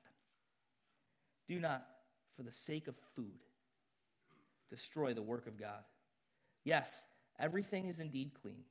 [1.47, 1.86] Do not,
[2.38, 3.39] for the sake of food,
[4.70, 5.84] destroy the work of God.
[6.64, 6.89] Yes,
[7.39, 8.64] everything is indeed clean,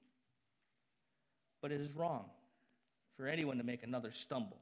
[1.61, 2.24] but it is wrong
[3.16, 4.59] for anyone to make another stumble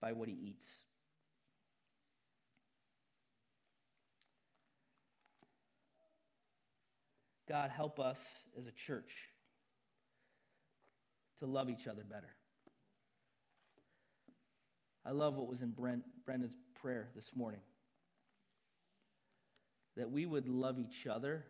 [0.00, 0.68] by what he eats.
[7.50, 8.18] God, help us
[8.56, 9.10] as a church
[11.40, 12.30] to love each other better.
[15.04, 17.58] I love what was in Brent, Brenda's prayer this morning.
[19.96, 21.44] that we would love each other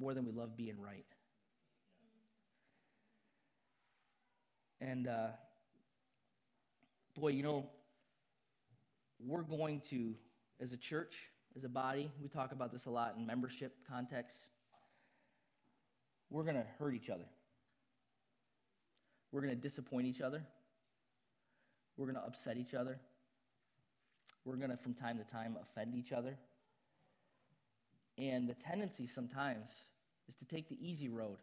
[0.00, 1.04] more than we love being right.
[4.80, 5.28] And uh,
[7.16, 7.66] boy, you know,
[9.20, 10.14] we're going to,
[10.60, 11.14] as a church,
[11.56, 14.38] as a body, we talk about this a lot in membership context.
[16.30, 17.24] We're going to hurt each other.
[19.32, 20.42] We're going to disappoint each other.
[21.96, 22.98] We're going to upset each other.
[24.44, 26.36] We're going to, from time to time, offend each other.
[28.16, 29.66] And the tendency sometimes
[30.28, 31.38] is to take the easy road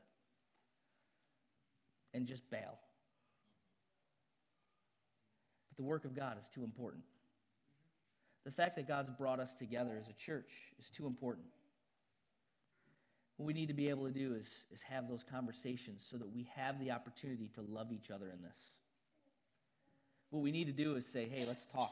[2.14, 2.80] and just bail.
[5.70, 7.04] But the work of God is too important.
[8.46, 11.48] The fact that God's brought us together as a church is too important.
[13.38, 16.34] What we need to be able to do is, is have those conversations so that
[16.34, 18.58] we have the opportunity to love each other in this.
[20.30, 21.92] What we need to do is say, hey, let's talk.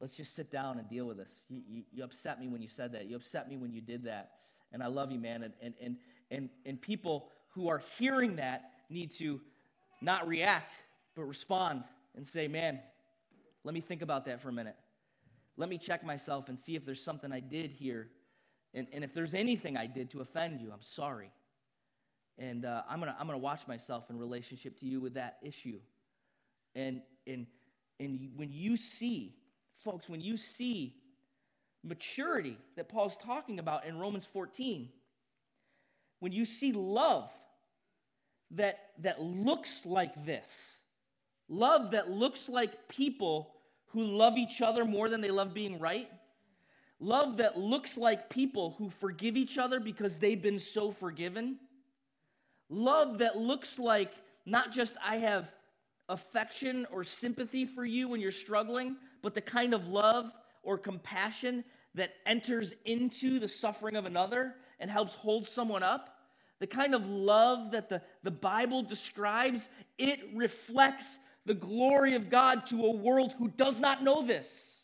[0.00, 1.42] Let's just sit down and deal with this.
[1.48, 3.06] You, you, you, upset me when you said that.
[3.06, 4.32] You upset me when you did that.
[4.72, 5.42] And I love you, man.
[5.42, 5.96] And, and, and,
[6.30, 9.40] and, and people who are hearing that need to
[10.02, 10.72] not react,
[11.14, 11.82] but respond
[12.14, 12.80] and say, man,
[13.64, 14.76] let me think about that for a minute.
[15.56, 18.08] Let me check myself and see if there's something I did here.
[18.76, 21.30] And, and if there's anything I did to offend you, I'm sorry.
[22.38, 25.38] And uh, I'm going to I'm to watch myself in relationship to you with that
[25.42, 25.80] issue.
[26.74, 27.46] And, and,
[27.98, 29.34] and when you see,
[29.82, 30.94] folks, when you see
[31.82, 34.90] maturity that Paul's talking about in Romans 14,
[36.20, 37.30] when you see love
[38.50, 40.46] that, that looks like this,
[41.48, 43.54] love that looks like people
[43.86, 46.10] who love each other more than they love being right.
[46.98, 51.58] Love that looks like people who forgive each other because they've been so forgiven.
[52.68, 54.12] Love that looks like
[54.46, 55.48] not just I have
[56.08, 60.30] affection or sympathy for you when you're struggling, but the kind of love
[60.62, 66.16] or compassion that enters into the suffering of another and helps hold someone up.
[66.60, 69.68] The kind of love that the, the Bible describes,
[69.98, 71.06] it reflects
[71.44, 74.75] the glory of God to a world who does not know this.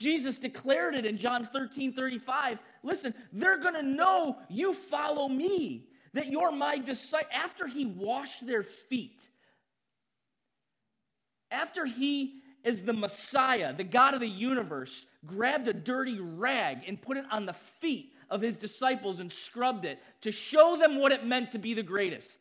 [0.00, 2.58] Jesus declared it in John 13 35.
[2.82, 7.28] Listen, they're going to know you follow me, that you're my disciple.
[7.32, 9.28] After he washed their feet,
[11.50, 17.00] after he, as the Messiah, the God of the universe, grabbed a dirty rag and
[17.00, 21.12] put it on the feet of his disciples and scrubbed it to show them what
[21.12, 22.38] it meant to be the greatest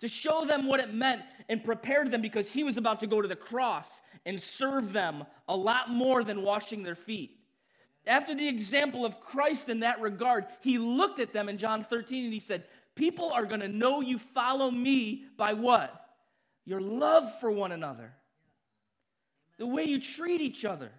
[0.00, 3.20] to show them what it meant and prepared them because he was about to go
[3.20, 7.38] to the cross and serve them a lot more than washing their feet.
[8.06, 12.24] After the example of Christ in that regard, he looked at them in John 13
[12.24, 16.08] and he said, People are going to know you follow me by what?
[16.64, 18.12] Your love for one another,
[19.58, 20.90] the way you treat each other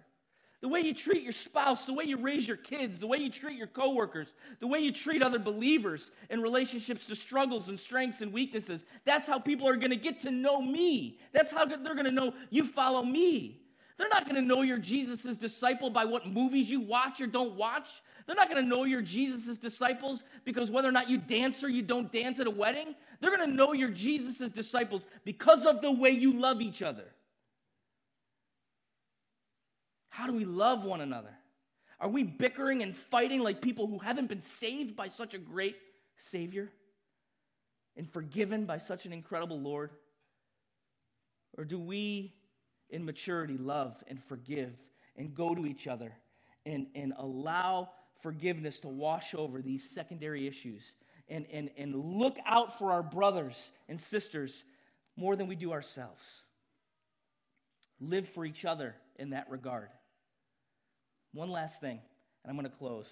[0.62, 3.28] the way you treat your spouse, the way you raise your kids, the way you
[3.28, 4.28] treat your coworkers,
[4.60, 8.84] the way you treat other believers in relationships to struggles and strengths and weaknesses.
[9.04, 11.18] That's how people are going to get to know me.
[11.32, 13.60] That's how they're going to know you follow me.
[13.98, 17.56] They're not going to know you're Jesus' disciple by what movies you watch or don't
[17.56, 17.88] watch.
[18.26, 21.70] They're not going to know you're Jesus' disciples because whether or not you dance or
[21.70, 22.94] you don't dance at a wedding.
[23.20, 27.06] They're going to know you're Jesus' disciples because of the way you love each other.
[30.12, 31.34] How do we love one another?
[31.98, 35.76] Are we bickering and fighting like people who haven't been saved by such a great
[36.30, 36.70] Savior
[37.96, 39.88] and forgiven by such an incredible Lord?
[41.56, 42.34] Or do we,
[42.90, 44.74] in maturity, love and forgive
[45.16, 46.12] and go to each other
[46.66, 47.88] and, and allow
[48.20, 50.82] forgiveness to wash over these secondary issues
[51.30, 53.56] and, and, and look out for our brothers
[53.88, 54.64] and sisters
[55.16, 56.22] more than we do ourselves?
[57.98, 59.88] Live for each other in that regard.
[61.32, 61.98] One last thing,
[62.44, 63.08] and I'm going to close.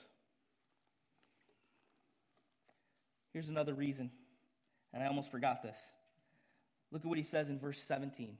[3.32, 4.10] Here's another reason,
[4.92, 5.76] and I almost forgot this.
[6.90, 8.36] Look at what he says in verse 17.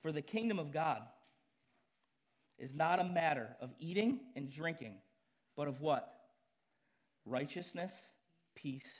[0.00, 1.02] For the kingdom of God
[2.58, 4.94] is not a matter of eating and drinking,
[5.56, 6.12] but of what?
[7.26, 7.92] Righteousness,
[8.54, 8.90] peace,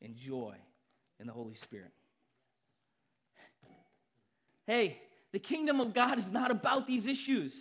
[0.00, 0.54] and joy
[1.20, 1.90] in the Holy Spirit.
[4.66, 5.00] Hey,
[5.32, 7.54] the kingdom of God is not about these issues.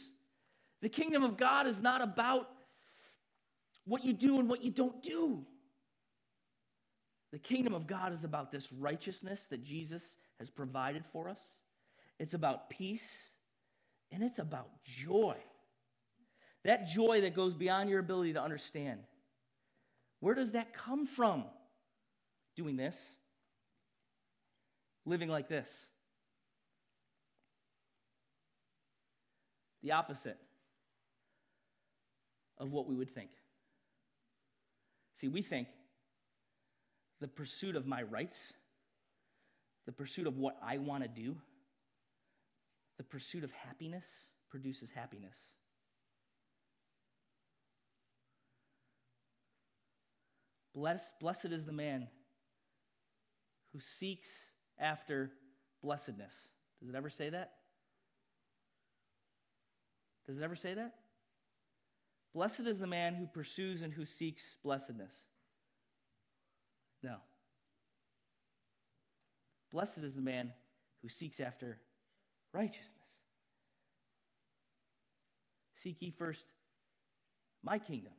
[0.82, 2.49] The kingdom of God is not about
[3.86, 5.45] what you do and what you don't do.
[7.32, 10.03] The kingdom of God is about this righteousness that Jesus
[10.39, 11.39] has provided for us.
[12.19, 13.30] It's about peace
[14.11, 15.36] and it's about joy.
[16.63, 18.99] That joy that goes beyond your ability to understand.
[20.19, 21.45] Where does that come from?
[22.55, 22.95] Doing this,
[25.05, 25.69] living like this.
[29.84, 30.38] The opposite
[32.60, 33.30] of what we would think.
[35.20, 35.68] See, we think
[37.20, 38.38] the pursuit of my rights,
[39.86, 41.36] the pursuit of what I want to do,
[42.97, 44.05] the pursuit of happiness
[44.49, 45.36] produces happiness.
[50.74, 52.08] Blessed, blessed is the man
[53.74, 54.28] who seeks
[54.80, 55.32] after
[55.82, 56.34] blessedness.
[56.80, 57.53] Does it ever say that?
[60.28, 60.93] Does it ever say that?
[62.38, 65.11] Blessed is the man who pursues and who seeks blessedness.
[67.01, 67.15] No.
[69.71, 70.53] Blessed is the man
[71.01, 71.79] who seeks after
[72.53, 72.85] righteousness.
[75.81, 76.43] Seek ye first
[77.63, 78.13] my kingdom,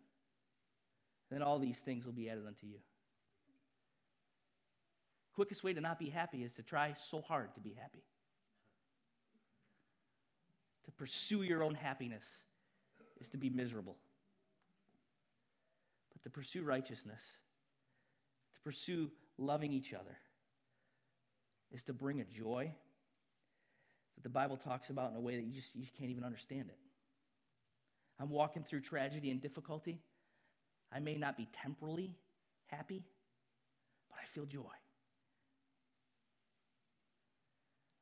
[1.30, 2.78] then all these things will be added unto you.
[5.36, 8.02] Quickest way to not be happy is to try so hard to be happy.
[10.86, 12.24] To pursue your own happiness
[13.20, 13.96] is to be miserable.
[16.28, 17.22] To pursue righteousness,
[18.54, 20.14] to pursue loving each other,
[21.72, 22.70] is to bring a joy
[24.14, 26.66] that the Bible talks about in a way that you just, you can't even understand
[26.68, 26.76] it.
[28.20, 30.02] I'm walking through tragedy and difficulty.
[30.92, 32.14] I may not be temporally
[32.66, 33.02] happy,
[34.10, 34.64] but I feel joy.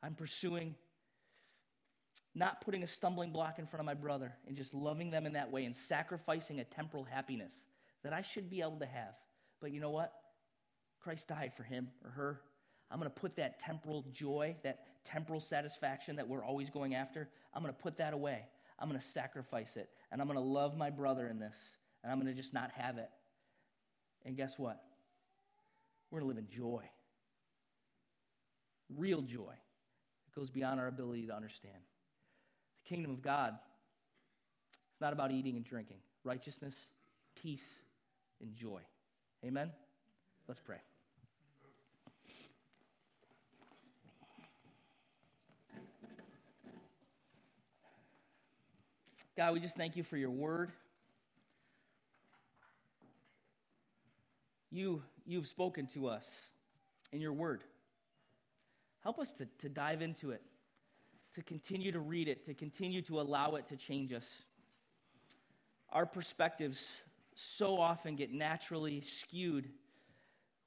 [0.02, 0.74] I'm pursuing
[2.34, 5.34] not putting a stumbling block in front of my brother and just loving them in
[5.34, 7.52] that way and sacrificing a temporal happiness
[8.06, 9.14] that I should be able to have.
[9.60, 10.12] But you know what?
[11.02, 12.40] Christ died for him or her.
[12.88, 17.28] I'm going to put that temporal joy, that temporal satisfaction that we're always going after,
[17.52, 18.44] I'm going to put that away.
[18.78, 19.88] I'm going to sacrifice it.
[20.12, 21.56] And I'm going to love my brother in this.
[22.04, 23.08] And I'm going to just not have it.
[24.24, 24.80] And guess what?
[26.12, 26.84] We're going to live in joy.
[28.96, 29.54] Real joy.
[30.28, 31.74] It goes beyond our ability to understand.
[32.84, 33.54] The kingdom of God,
[34.92, 36.76] it's not about eating and drinking, righteousness,
[37.34, 37.66] peace,
[38.40, 38.80] and joy.
[39.44, 39.70] Amen?
[40.48, 40.78] Let's pray.
[49.36, 50.72] God, we just thank you for your word.
[54.70, 56.24] You, you've spoken to us
[57.12, 57.62] in your word.
[59.02, 60.42] Help us to, to dive into it,
[61.34, 64.24] to continue to read it, to continue to allow it to change us.
[65.90, 66.82] Our perspectives
[67.36, 69.68] so often get naturally skewed.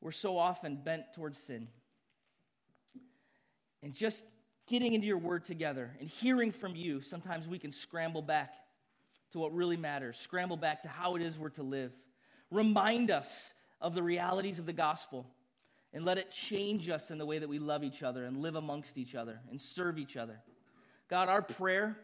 [0.02, 1.68] We're so often bent towards sin.
[3.82, 4.24] And just
[4.68, 8.54] getting into your word together and hearing from you, sometimes we can scramble back
[9.32, 11.92] to what really matters, scramble back to how it is we're to live.
[12.52, 13.28] Remind us
[13.82, 15.26] of the realities of the gospel
[15.94, 18.56] and let it change us in the way that we love each other and live
[18.56, 20.40] amongst each other and serve each other.
[21.10, 21.98] God, our prayer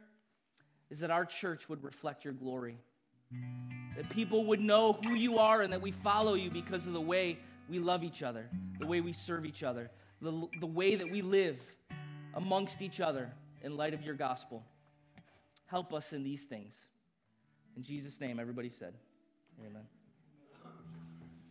[0.89, 2.77] is that our church would reflect your glory,
[3.95, 7.01] that people would know who you are and that we follow you because of the
[7.01, 7.37] way
[7.69, 9.89] we love each other, the way we serve each other,
[10.21, 11.57] the, the way that we live
[12.33, 13.31] amongst each other
[13.63, 14.63] in light of your gospel.
[15.67, 16.73] Help us in these things.
[17.75, 18.93] In Jesus' name, everybody said,
[19.65, 19.83] Amen.